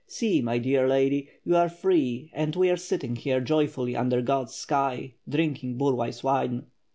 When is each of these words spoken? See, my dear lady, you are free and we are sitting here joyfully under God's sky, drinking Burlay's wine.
See, 0.07 0.41
my 0.41 0.57
dear 0.57 0.87
lady, 0.87 1.29
you 1.43 1.55
are 1.55 1.69
free 1.69 2.31
and 2.33 2.55
we 2.55 2.71
are 2.71 2.75
sitting 2.75 3.15
here 3.15 3.39
joyfully 3.39 3.95
under 3.95 4.19
God's 4.23 4.55
sky, 4.55 5.13
drinking 5.29 5.77
Burlay's 5.77 6.23
wine. 6.23 6.65